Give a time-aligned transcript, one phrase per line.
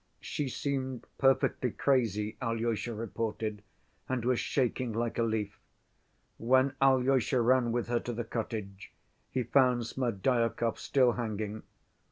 [0.23, 3.61] She seemed perfectly crazy, Alyosha reported,
[4.09, 5.59] and was shaking like a leaf.
[6.39, 8.91] When Alyosha ran with her to the cottage,
[9.29, 11.61] he found Smerdyakov still hanging.